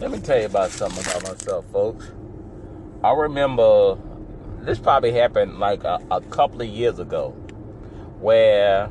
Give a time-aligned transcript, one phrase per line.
[0.00, 2.12] Let me tell you about something about myself, folks.
[3.02, 3.98] I remember
[4.60, 7.30] this probably happened like a, a couple of years ago
[8.20, 8.90] where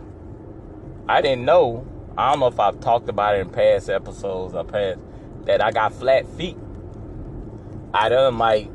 [1.08, 1.88] I didn't know.
[2.18, 5.00] I don't know if I've talked about it in past episodes or past
[5.46, 6.58] that I got flat feet.
[7.94, 8.70] I done like,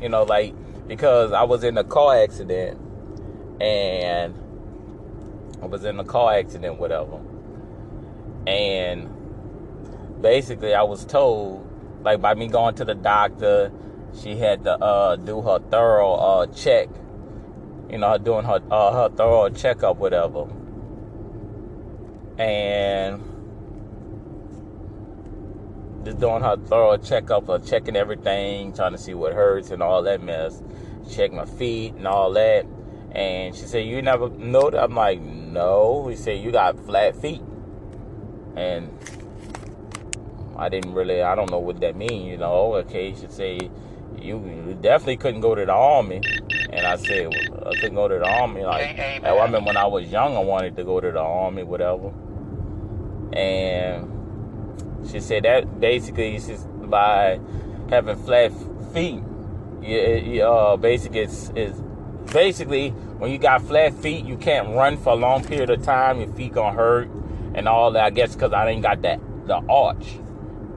[0.00, 0.54] you know, like
[0.86, 2.80] because I was in a car accident
[3.60, 4.34] and
[5.60, 7.20] I was in a car accident, whatever.
[8.46, 9.10] And
[10.24, 11.68] basically, I was told,
[12.02, 13.70] like, by me going to the doctor,
[14.18, 16.88] she had to uh, do her thorough uh, check.
[17.90, 20.48] You know, doing her uh, her thorough checkup, whatever.
[22.38, 23.20] And
[26.04, 30.02] just doing her thorough checkup of checking everything, trying to see what hurts and all
[30.04, 30.62] that mess.
[31.12, 32.64] Check my feet and all that.
[33.12, 34.84] And she said, You never know that?
[34.84, 36.08] I'm like, No.
[36.08, 37.42] He said, You got flat feet.
[38.56, 38.88] And
[40.56, 42.74] I didn't really, I don't know what that means, you know.
[42.76, 43.58] Okay, she say,
[44.20, 46.20] you definitely couldn't go to the army.
[46.70, 48.62] And I said, well, I couldn't go to the army.
[48.62, 52.12] Like, I remember when I was young, I wanted to go to the army, whatever.
[53.32, 54.10] And
[55.10, 57.40] she said that basically, she's by
[57.90, 58.52] having flat
[58.92, 59.22] feet,
[59.82, 61.78] you, uh, basically, it's, it's
[62.32, 66.20] basically when you got flat feet, you can't run for a long period of time.
[66.20, 67.08] Your feet gonna hurt
[67.54, 68.04] and all that.
[68.04, 70.18] I guess because I didn't got that the arch,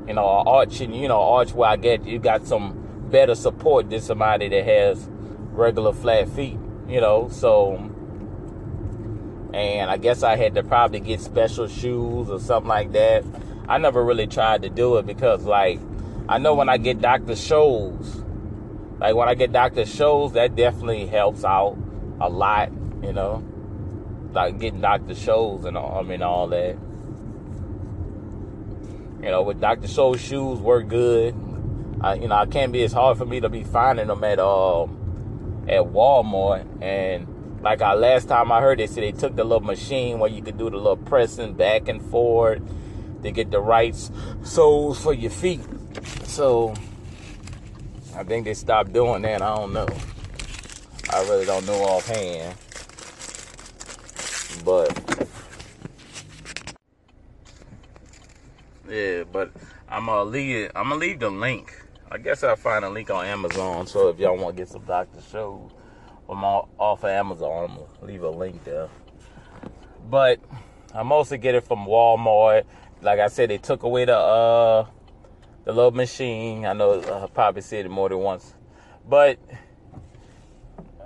[0.07, 3.89] you know, arch and you know arch where I get you got some better support
[3.89, 5.07] than somebody that has
[5.51, 7.29] regular flat feet, you know.
[7.29, 7.75] So,
[9.53, 13.23] and I guess I had to probably get special shoes or something like that.
[13.67, 15.79] I never really tried to do it because, like,
[16.29, 17.33] I know when I get Dr.
[17.33, 18.23] Scholl's,
[18.99, 19.83] like when I get Dr.
[19.83, 21.77] Scholl's, that definitely helps out
[22.19, 22.71] a lot,
[23.03, 23.43] you know,
[24.31, 25.13] like getting Dr.
[25.13, 26.77] Scholl's and all, I mean all that.
[29.27, 29.89] You know, with Dr.
[29.89, 31.35] Scholl's shoes work good.
[31.99, 32.81] I, you know, I can't be.
[32.81, 36.81] It's hard for me to be finding them at um at Walmart.
[36.81, 40.29] And like I last time I heard, they said they took the little machine where
[40.29, 42.61] you could do the little pressing back and forth
[43.23, 43.93] to get the right
[44.43, 45.59] soles for your feet.
[46.23, 46.73] So
[48.15, 49.41] I think they stopped doing that.
[49.41, 49.89] I don't know.
[51.11, 52.55] I really don't know offhand.
[54.63, 55.27] But
[58.89, 59.51] yeah, but
[59.89, 60.71] I'm gonna leave.
[60.75, 61.73] I'm gonna leave the link
[62.09, 63.85] I guess I'll find a link on Amazon.
[63.85, 65.19] So if y'all want to get some Dr.
[65.19, 65.73] Scholl's
[66.25, 68.87] from off of Amazon, I'm to leave a link there.
[70.09, 70.39] But
[70.95, 72.63] I mostly get it from Walmart.
[73.01, 74.85] Like I said, they took away the uh
[75.65, 76.65] the little machine.
[76.65, 78.53] I know I probably said it more than once.
[79.07, 79.37] But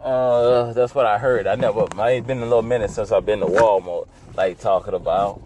[0.03, 1.47] uh that's what I heard.
[1.47, 4.93] I never I ain't been a little minute since I've been to Walmart, like talking
[4.93, 5.41] about.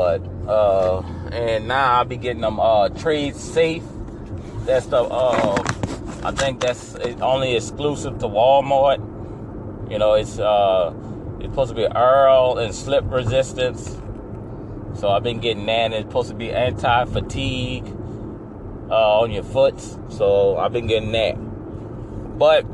[0.00, 3.84] But uh, and now I'll be getting them uh Tredsafe.
[4.64, 5.62] That's the uh,
[6.24, 8.98] I think that's only exclusive to Walmart.
[9.90, 10.94] You know, it's uh,
[11.40, 14.00] it's supposed to be Earl and slip resistance.
[14.94, 15.92] So I've been getting that.
[15.92, 17.84] It's supposed to be anti-fatigue
[18.88, 19.78] uh, on your foot.
[20.08, 21.34] So I've been getting that.
[22.38, 22.64] But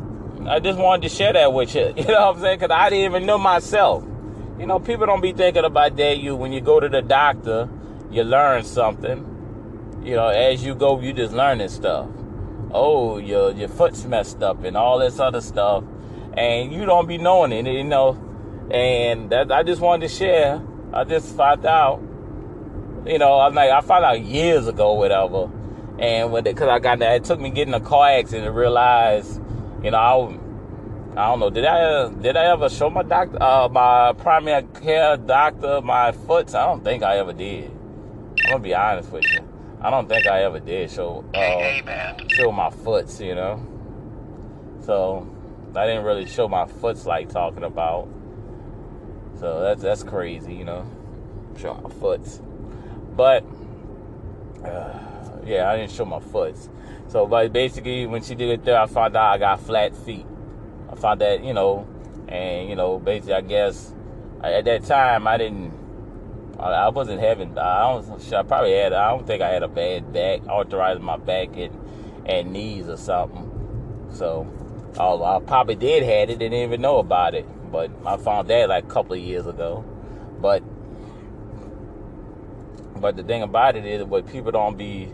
[0.48, 1.92] I just wanted to share that with you.
[1.97, 2.60] You know what I'm saying?
[2.60, 4.04] Because I didn't even know myself.
[4.59, 6.19] You know, people don't be thinking about that.
[6.19, 7.69] You when you go to the doctor,
[8.11, 10.00] you learn something.
[10.03, 12.09] You know, as you go, you just learning stuff.
[12.72, 15.84] Oh, your your foot's messed up and all this other stuff,
[16.34, 17.66] and you don't be knowing it.
[17.66, 18.12] You know,
[18.71, 20.62] and that I just wanted to share.
[20.93, 22.00] I just found out.
[23.06, 25.50] You know, I'm like I found out years ago, whatever.
[25.99, 29.39] And when because I got that, it took me getting a car accident to realize,
[29.83, 30.39] you know, I
[31.16, 31.49] I don't know.
[31.49, 36.54] Did I did I ever show my doctor, uh, my primary care doctor, my foot?
[36.54, 37.71] I don't think I ever did.
[38.44, 39.41] I'm gonna be honest with you.
[39.81, 43.19] I don't think I ever did show uh, show my foots.
[43.19, 43.66] You know.
[44.82, 45.27] So
[45.74, 48.09] I didn't really show my foots like talking about.
[49.41, 50.86] So that's that's crazy, you know.
[51.59, 52.42] Show my foots,
[53.16, 53.42] but
[54.63, 54.98] uh,
[55.47, 56.68] yeah, I didn't show my foots.
[57.09, 60.27] So, but basically, when she did it there, I found out I got flat feet.
[60.97, 61.87] I found that, you know,
[62.28, 63.93] and, you know, basically, I guess
[64.43, 65.72] at that time, I didn't,
[66.59, 70.13] I, wasn't having, I don't, I probably had, I don't think I had a bad
[70.13, 71.78] back, arthritis my back and,
[72.27, 74.09] and knees or something.
[74.15, 74.47] So,
[74.98, 77.47] I probably did had it, didn't even know about it.
[77.71, 79.84] But I found that like a couple of years ago.
[80.41, 80.63] But,
[83.01, 85.13] but the thing about it is, what people don't be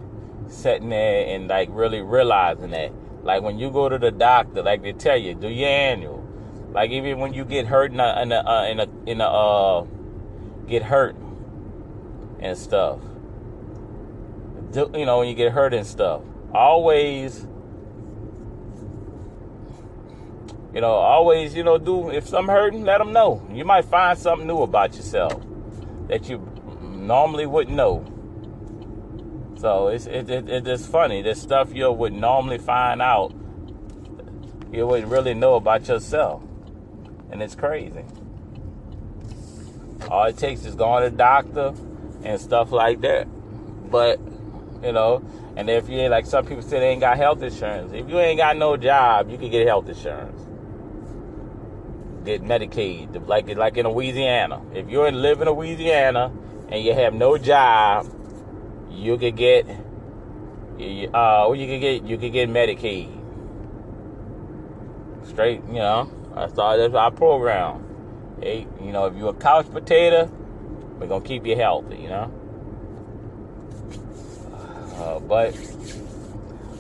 [0.49, 4.82] sitting there and like really realizing that Like when you go to the doctor, like
[4.82, 6.26] they tell you, do your annual.
[6.72, 9.24] Like even when you get hurt in a in a uh, in a, in a
[9.24, 9.86] uh,
[10.66, 11.16] get hurt
[12.40, 12.98] and stuff.
[14.72, 16.22] Do, you know when you get hurt and stuff.
[16.54, 17.46] Always
[20.75, 23.46] you know, always, you know, do if something hurting, let them know.
[23.52, 25.42] You might find something new about yourself
[26.08, 26.38] that you
[26.80, 28.04] normally wouldn't know.
[29.62, 31.23] So it's it, it, it's funny.
[31.23, 33.32] This stuff you would normally find out,
[34.73, 36.43] you wouldn't really know about yourself,
[37.31, 38.05] and it's crazy.
[40.11, 41.75] All it takes is going to the doctor
[42.25, 43.29] and stuff like that.
[43.88, 44.19] But
[44.82, 45.25] you know,
[45.55, 47.93] and if you ain't like some people say they ain't got health insurance.
[47.93, 50.43] If you ain't got no job, you can get health insurance.
[52.25, 54.61] Get Medicaid, like like in Louisiana.
[54.75, 56.32] If you're in live in Louisiana
[56.69, 58.12] and you have no job,
[58.92, 59.66] you could get
[61.14, 63.10] uh or you could get you could get Medicaid.
[65.28, 66.10] Straight, you know.
[66.34, 67.84] That's all that's our program.
[68.40, 70.30] Hey, you know, if you're a couch potato,
[70.98, 72.32] we're gonna keep you healthy, you know.
[74.94, 75.54] Uh, but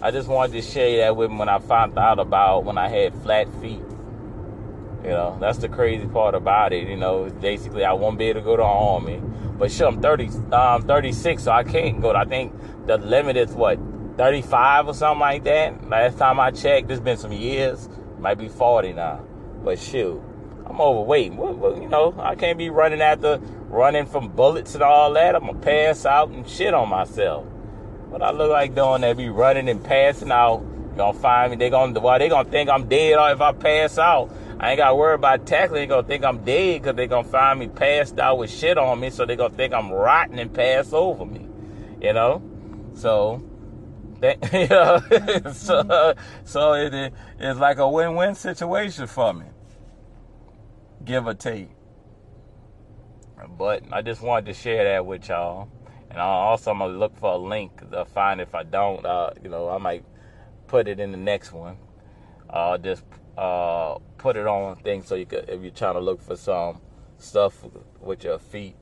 [0.00, 2.88] I just wanted to share that with me when I found out about when I
[2.88, 3.82] had flat feet.
[5.02, 6.88] You know, that's the crazy part about it.
[6.88, 9.20] You know, basically I won't be able to go to army.
[9.62, 12.10] But sure, I'm 30, um, 36, so I can't go.
[12.10, 12.52] I think
[12.88, 13.78] the limit is what
[14.16, 15.88] 35 or something like that.
[15.88, 17.88] Last time I checked, it's been some years.
[18.18, 19.24] Might be 40 now.
[19.62, 20.20] But shoot,
[20.66, 21.34] I'm overweight.
[21.34, 23.38] What, what, you know, I can't be running after
[23.68, 25.36] running from bullets and all that.
[25.36, 27.46] I'm gonna pass out and shit on myself.
[28.08, 29.16] What I look like doing that?
[29.16, 30.58] Be running and passing out.
[30.96, 31.56] Gonna find me?
[31.56, 34.28] They gonna well, they gonna think I'm dead or if I pass out.
[34.62, 35.82] I ain't gotta worry about tackling.
[35.82, 39.00] They gonna think I'm dead because they gonna find me passed out with shit on
[39.00, 39.10] me.
[39.10, 41.48] So they gonna think I'm rotten and pass over me.
[42.00, 42.42] You know,
[42.94, 43.42] so.
[44.52, 45.02] You know,
[45.52, 46.14] so,
[46.44, 49.46] so it, it's like a win-win situation for me,
[51.04, 51.70] give or take.
[53.58, 55.68] But I just wanted to share that with y'all,
[56.08, 59.30] and I also I'm gonna look for a link to find if I don't, uh,
[59.42, 60.04] you know, I might
[60.68, 61.76] put it in the next one.
[62.80, 63.02] Just
[63.36, 66.80] uh, put it on things so you could, if you're trying to look for some
[67.18, 67.64] stuff
[68.00, 68.76] with your feet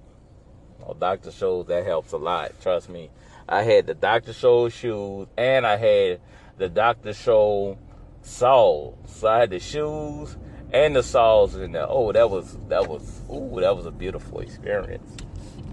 [0.80, 1.30] or Dr.
[1.30, 2.52] Scholl's, that helps a lot.
[2.60, 3.10] Trust me.
[3.48, 4.32] I had the Dr.
[4.32, 6.20] Scholl shoes and I had
[6.56, 7.10] the Dr.
[7.10, 7.78] Scholl
[8.22, 8.96] soles.
[9.06, 10.36] So I had the shoes
[10.72, 11.86] and the soles in there.
[11.88, 15.16] Oh, that was that was ooh, that was a beautiful experience.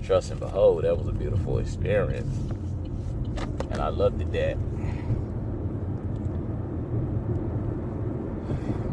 [0.04, 2.36] Trust and behold, that was a beautiful experience.
[3.70, 4.58] And I loved it that.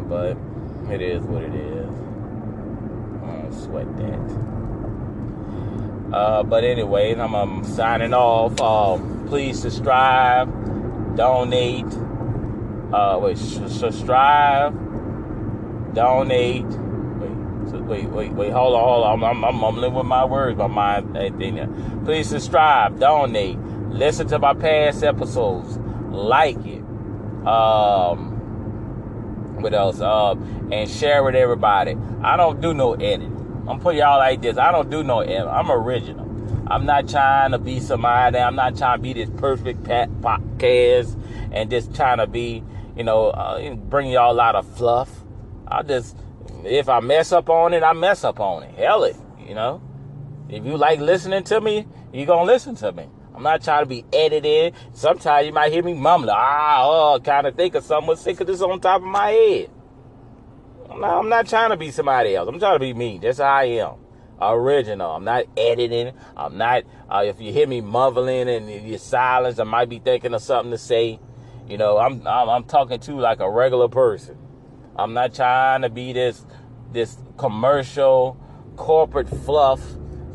[0.09, 0.37] But
[0.91, 1.91] it is what it is.
[3.23, 4.55] I don't sweat that.
[6.15, 8.61] Uh, but anyways, I'm, I'm signing off.
[8.61, 10.47] Um, please subscribe,
[11.17, 11.93] donate.
[12.93, 14.73] Uh, wait, subscribe,
[15.95, 16.65] donate.
[16.67, 18.53] Wait, wait, wait, wait.
[18.53, 19.25] Hold on, hold on.
[19.25, 20.57] I'm, I'm, mumbling with my words.
[20.57, 21.69] My mind ain't there.
[22.05, 23.59] Please subscribe, donate,
[23.89, 25.79] listen to my past episodes,
[26.11, 26.85] like it.
[27.45, 28.34] Um,
[29.61, 30.01] what else?
[30.01, 30.35] Uh,
[30.71, 31.97] and share with everybody.
[32.23, 33.31] I don't do no edit.
[33.67, 34.59] I'm put y'all like this.
[34.59, 35.47] I don't do no edit.
[35.47, 36.31] I'm original.
[36.67, 38.39] I'm not trying to be somebody.
[38.39, 41.21] I'm not trying to be this perfect podcast
[41.53, 42.63] and just trying to be,
[42.97, 45.11] you know, uh, bring y'all a lot of fluff.
[45.67, 46.17] I just,
[46.65, 48.75] if I mess up on it, I mess up on it.
[48.75, 49.83] Hell it, you know.
[50.49, 53.09] If you like listening to me, you gonna listen to me.
[53.35, 54.75] I'm not trying to be edited.
[54.93, 58.47] Sometimes you might hear me mumbling, ah, oh, kind of think of something sick of
[58.47, 59.71] this on top of my head.
[60.89, 62.49] Not, I'm not trying to be somebody else.
[62.49, 63.19] I'm trying to be me.
[63.19, 63.95] That's how I am.
[64.41, 65.11] Original.
[65.11, 66.13] I'm not editing.
[66.37, 70.35] I'm not, uh, if you hear me mumbling and you're silent, I might be thinking
[70.35, 71.19] of something to say.
[71.67, 74.37] You know, I'm, I'm, I'm talking to like a regular person.
[74.97, 76.45] I'm not trying to be this,
[76.93, 78.37] this commercial
[78.77, 79.81] corporate fluff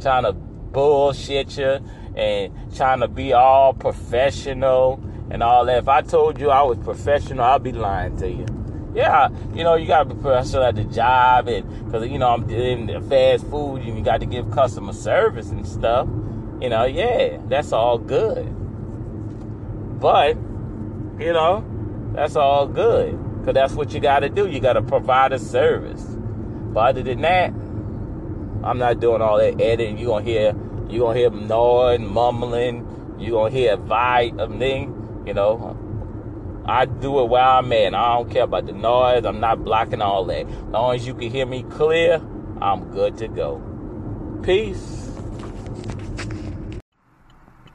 [0.01, 1.79] trying to bullshit you
[2.19, 5.77] and trying to be all professional and all that.
[5.79, 8.45] If I told you I was professional, I'd be lying to you.
[8.93, 12.29] Yeah, you know, you got to be professional at the job, and because, you know,
[12.29, 16.07] I'm in fast food, and you got to give customer service and stuff.
[16.59, 18.45] You know, yeah, that's all good.
[19.99, 20.35] But,
[21.19, 21.63] you know,
[22.15, 24.47] that's all good because that's what you got to do.
[24.47, 26.03] You got to provide a service.
[26.03, 27.51] But other than that,
[28.63, 29.97] I'm not doing all that editing.
[29.97, 30.53] You're going to hear
[30.89, 33.15] you gonna hear them gnawing, mumbling.
[33.19, 35.23] You're gonna hear a vibe of thing.
[35.25, 35.77] You know,
[36.65, 37.93] I do it where I'm at.
[37.93, 39.25] I don't care about the noise.
[39.25, 40.47] I'm not blocking all that.
[40.47, 42.21] As long as you can hear me clear,
[42.61, 43.61] I'm good to go.
[44.43, 45.11] Peace.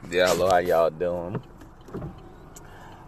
[0.09, 1.41] Yeah, hello, how y'all doing?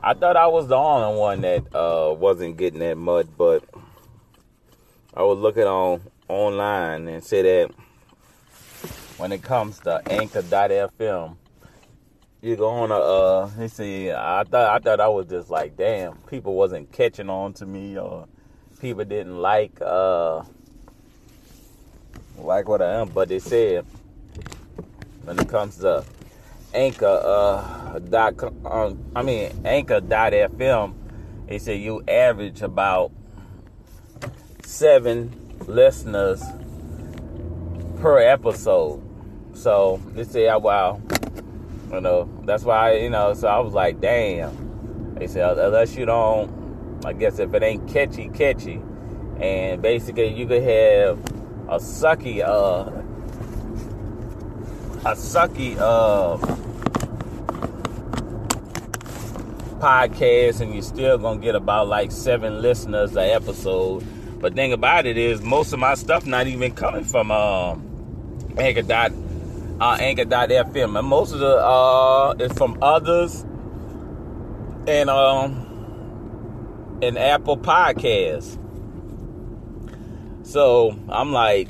[0.01, 3.63] I thought I was the only one that uh, wasn't getting that mud, but
[5.13, 7.86] I was looking on online and said that
[9.17, 11.35] when it comes to Anchor.fm,
[12.41, 15.75] you go on a uh you see I thought I thought I was just like
[15.75, 18.27] damn people wasn't catching on to me or
[18.79, 20.43] people didn't like uh
[22.37, 23.09] like what I am.
[23.09, 23.85] But they said
[25.23, 26.05] when it comes to
[26.73, 30.93] anchor uh dot um, I mean anchor fm
[31.47, 33.11] they say you average about
[34.63, 36.43] seven listeners
[37.99, 39.06] per episode
[39.57, 41.01] so they say oh, wow.
[41.91, 45.15] You know that's why you know so I was like damn.
[45.15, 48.81] They said unless you don't I guess if it ain't catchy catchy.
[49.39, 51.19] And basically you could have
[51.69, 52.91] a sucky uh
[55.05, 56.37] a sucky uh,
[59.79, 64.03] podcast and you're still gonna get about like seven listeners a episode.
[64.39, 67.87] But thing about it is most of my stuff not even coming from um
[69.79, 70.97] uh Anchor.fm.
[70.97, 73.45] And most of the uh is from others
[74.87, 78.57] and um and Apple Podcasts.
[80.43, 81.69] So I'm like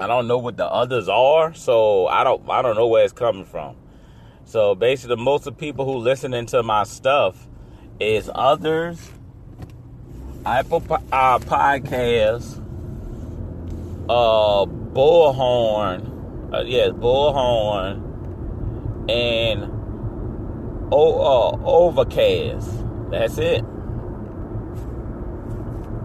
[0.00, 3.12] I don't know what the others are, so I don't I don't know where it's
[3.12, 3.76] coming from.
[4.44, 7.46] So basically, most of the people who listening to my stuff
[7.98, 9.10] is others,
[10.46, 12.62] Apple uh, Podcasts,
[14.08, 18.02] uh, Bullhorn, uh, yes, Bullhorn,
[19.10, 19.64] and
[20.92, 22.70] oh, uh, Overcast.
[23.10, 23.64] That's it.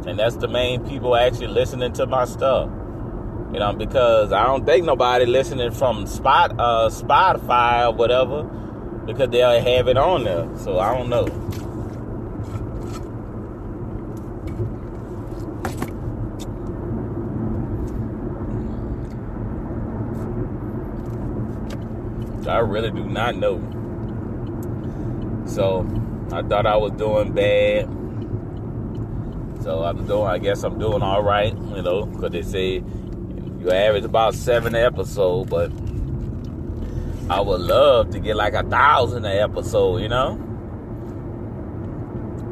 [0.06, 2.70] And that's the main people actually listening to my stuff.
[3.54, 8.44] You know, because I don't think nobody listening from Spot uh Spotify or whatever
[9.06, 10.50] because they'll have it on there.
[10.58, 11.28] So I don't know.
[22.53, 23.57] I really do not know.
[25.48, 25.81] So
[26.31, 27.86] I thought I was doing bad.
[29.63, 32.83] So I'm doing, I guess I'm doing all right, you know, because they say
[33.60, 35.72] you average about seven episodes, but
[37.27, 40.39] I would love to get like a thousand an episode, you know?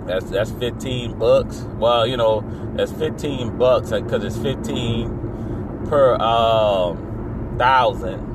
[0.08, 1.62] That's that's 15 bucks.
[1.78, 2.44] Well, you know,
[2.76, 8.31] that's 15 bucks because it's 15 per um, thousand.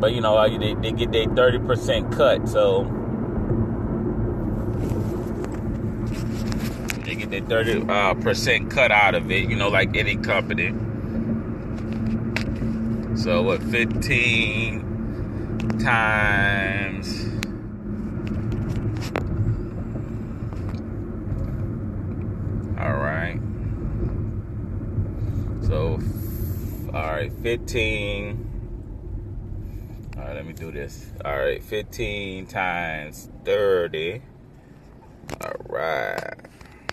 [0.00, 2.84] But you know, they, they get their 30% cut, so
[7.04, 9.48] they get their 30 uh, percent cut out of it.
[9.48, 10.74] You know, like any company.
[13.16, 17.24] So what 15 times
[22.78, 23.40] All right.
[25.62, 25.98] So
[26.92, 27.82] all right, 15 All
[28.32, 28.53] right, let
[30.56, 31.12] do this.
[31.24, 34.22] All right, 15 times 30.
[35.40, 36.34] All right.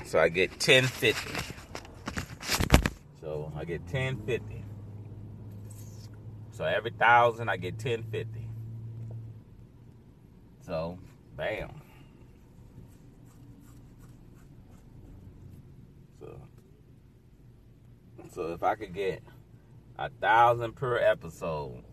[0.05, 1.53] So I get 1050.
[3.21, 4.61] So I get 1050.
[6.61, 8.47] So every thousand, I get ten fifty.
[10.63, 10.99] So,
[11.35, 11.71] bam.
[16.19, 16.39] So,
[18.31, 19.23] so if I could get
[19.97, 21.83] a thousand per episode,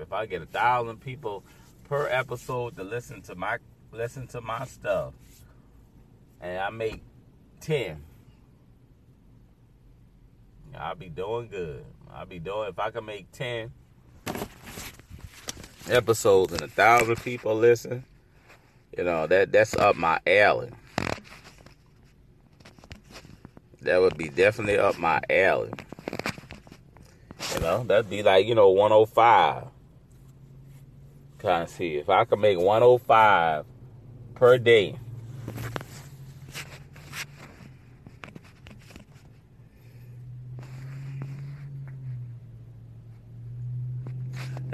[0.00, 1.44] if I get a thousand people
[1.88, 3.58] per episode to listen to my
[3.92, 5.14] listen to my stuff,
[6.40, 7.02] and I make
[7.60, 8.02] ten,
[10.76, 11.84] I'll be doing good.
[12.12, 13.72] I'll be doing if I can make ten
[15.88, 18.04] episodes and a thousand people listen,
[18.96, 20.70] you know, that that's up my alley.
[23.82, 25.70] That would be definitely up my alley.
[27.54, 29.68] You know, that'd be like, you know, 105.
[31.38, 33.64] Kind of see if I could make 105
[34.34, 34.96] per day.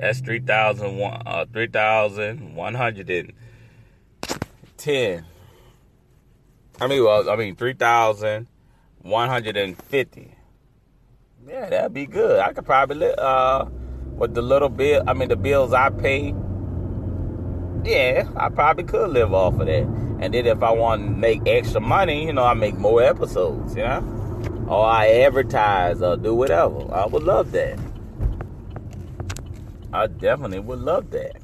[0.02, 1.22] That's 3,110.
[1.24, 1.68] Uh, 3,
[6.80, 10.34] I mean, well, I mean, 3,150.
[11.46, 12.40] Yeah, that'd be good.
[12.40, 13.66] I could probably, uh,
[14.16, 16.34] with the little bill, I mean, the bills I pay,
[17.84, 19.82] yeah, I probably could live off of that.
[20.20, 23.74] And then if I want to make extra money, you know, I make more episodes,
[23.74, 24.66] you know?
[24.68, 26.94] Or I advertise or do whatever.
[26.94, 27.78] I would love that.
[29.92, 31.36] I definitely would love that.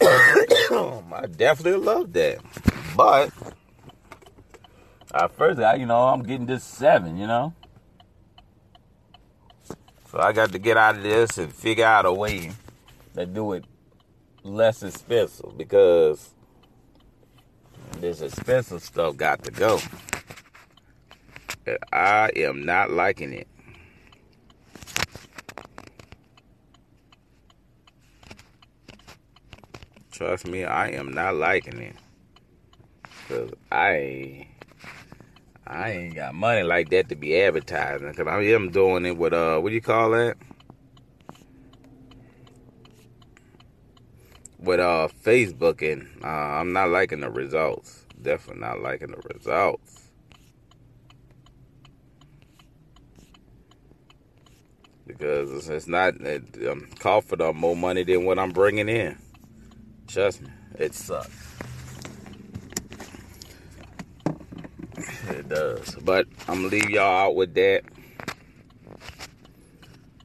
[0.02, 2.38] I definitely love that.
[2.96, 3.30] But
[5.14, 7.54] at first, I, you know, I'm getting this seven, you know.
[10.10, 12.50] So I got to get out of this and figure out a way
[13.14, 13.64] to do it
[14.44, 16.34] less expensive because
[18.00, 19.80] this expensive stuff got to go.
[21.92, 23.48] I am not liking it.
[30.10, 31.96] Trust me, I am not liking it.
[33.28, 34.46] Cause I
[35.66, 38.12] I ain't got money like that to be advertising.
[38.14, 40.36] Cause I am doing it with uh what do you call that?
[44.72, 48.06] With uh Facebook and uh, I'm not liking the results.
[48.22, 50.08] Definitely not liking the results.
[55.06, 59.18] Because it's, not it, um, cost for more money than what I'm bringing in.
[60.06, 60.48] Trust me,
[60.78, 61.54] it sucks.
[65.28, 65.96] It does.
[65.96, 67.82] But I'm gonna leave y'all out with that.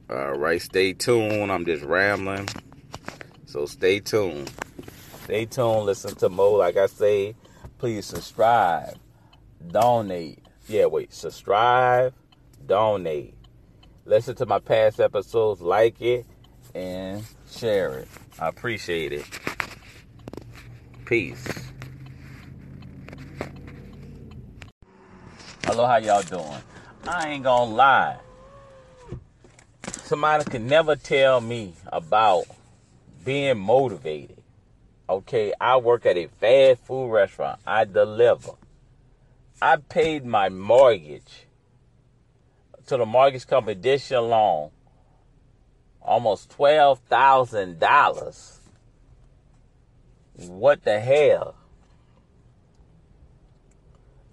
[0.08, 1.52] All right, stay tuned.
[1.52, 2.48] I'm just rambling.
[3.58, 4.52] So stay tuned.
[5.24, 5.84] Stay tuned.
[5.84, 6.52] Listen to Mo.
[6.52, 7.34] Like I say,
[7.78, 8.96] please subscribe,
[9.72, 10.38] donate.
[10.68, 12.14] Yeah, wait, subscribe,
[12.64, 13.34] donate.
[14.04, 16.24] Listen to my past episodes, like it,
[16.72, 18.08] and share it.
[18.38, 19.26] I appreciate it.
[21.04, 21.44] Peace.
[25.64, 26.62] Hello, how y'all doing?
[27.08, 28.18] I ain't gonna lie.
[30.04, 32.46] Somebody can never tell me about
[33.28, 34.42] being motivated.
[35.06, 37.60] Okay, I work at a fast food restaurant.
[37.66, 38.52] I deliver.
[39.60, 41.46] I paid my mortgage
[42.86, 44.70] to the mortgage company this year alone
[46.00, 48.60] almost twelve thousand dollars
[50.46, 51.54] what the hell?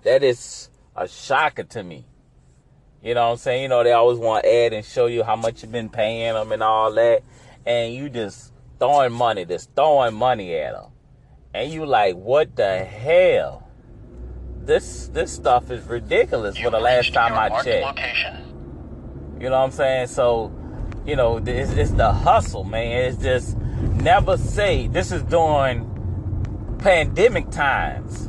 [0.04, 2.06] That is a shocker to me.
[3.04, 3.64] You know what I'm saying?
[3.64, 6.34] You know, they always want to add and show you how much you've been paying
[6.34, 7.24] them and all that.
[7.66, 10.92] And you just throwing money, just throwing money at them.
[11.54, 13.68] And you like, what the hell?
[14.62, 17.86] This this stuff is ridiculous you for the last time I checked.
[17.86, 19.38] Location.
[19.40, 20.08] You know what I'm saying?
[20.08, 20.52] So,
[21.06, 23.06] you know, it's, it's the hustle, man.
[23.06, 28.28] It's just never say this is during pandemic times.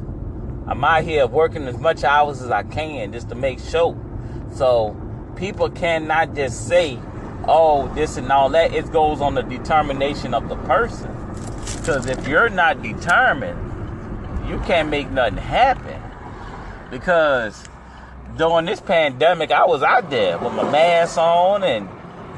[0.68, 3.96] I'm out here working as much hours as I can just to make sure.
[4.52, 4.96] So
[5.36, 6.98] people cannot just say,
[7.48, 8.72] oh, this and all that.
[8.72, 11.10] It goes on the determination of the person.
[11.78, 16.00] Because if you're not determined, you can't make nothing happen.
[16.90, 17.64] Because
[18.36, 21.88] during this pandemic, I was out there with my mask on and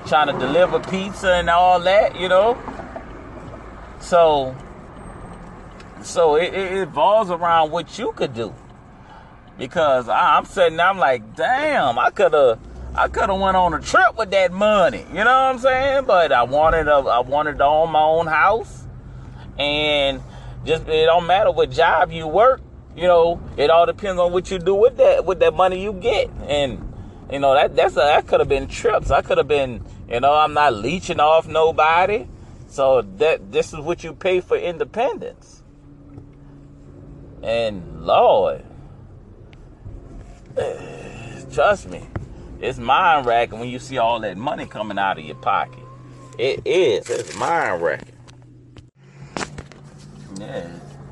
[0.06, 2.56] trying to deliver pizza and all that, you know.
[4.00, 4.56] So
[6.02, 8.54] so it, it evolves around what you could do.
[9.58, 12.60] Because I'm sitting, I'm like, damn, I could have,
[12.98, 15.06] I could have went on a trip with that money.
[15.10, 16.04] You know what I'm saying?
[16.04, 18.86] But I wanted, a, I wanted to own my own house,
[19.56, 20.20] and
[20.64, 22.60] just it don't matter what job you work.
[22.96, 25.92] You know, it all depends on what you do with that, with that money you
[25.92, 26.92] get, and
[27.30, 29.12] you know that that's a, that could have been trips.
[29.12, 32.26] I could have been, you know, I'm not leeching off nobody.
[32.70, 35.62] So that this is what you pay for independence.
[37.42, 38.64] And Lord,
[41.52, 42.06] trust me,
[42.60, 45.84] it's mind wracking when you see all that money coming out of your pocket.
[46.38, 47.08] It is.
[47.10, 48.14] It's mind wracking.
[50.38, 50.68] Yeah,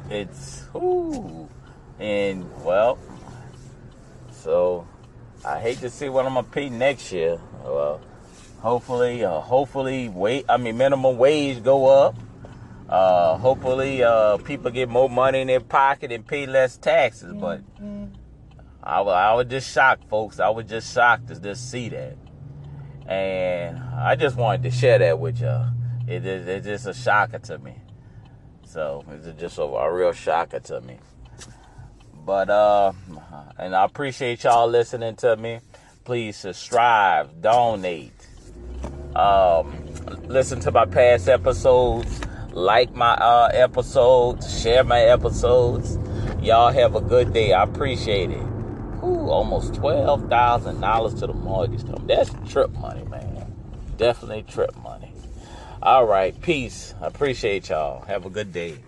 [0.08, 1.48] it's ooh,
[1.98, 2.98] and well,
[4.30, 4.86] so
[5.44, 7.40] I hate to see what I'm gonna pay next year.
[7.64, 8.00] Well,
[8.60, 10.44] hopefully, uh, hopefully, wait.
[10.48, 12.16] I mean, minimum wage go up.
[12.88, 17.32] Uh, hopefully, uh, people get more money in their pocket and pay less taxes.
[17.32, 17.62] But
[18.86, 20.38] I, I was just shocked, folks.
[20.38, 22.16] I was just shocked to just see that.
[23.08, 25.70] And I just wanted to share that with y'all.
[26.06, 27.74] It is it's just a shocker to me.
[28.64, 30.98] So it's just a, a real shocker to me.
[32.24, 32.92] But uh,
[33.58, 35.60] and I appreciate y'all listening to me.
[36.04, 38.12] Please subscribe, donate,
[39.16, 39.84] um,
[40.28, 42.20] listen to my past episodes
[42.52, 45.98] like my uh, episodes, share my episodes.
[46.40, 47.52] Y'all have a good day.
[47.52, 48.55] I appreciate it.
[49.06, 52.14] Ooh, almost twelve thousand dollars to the mortgage company.
[52.14, 53.52] That's trip money, man.
[53.96, 55.12] Definitely trip money.
[55.80, 56.92] All right, peace.
[57.00, 58.04] I appreciate y'all.
[58.06, 58.78] Have a good day.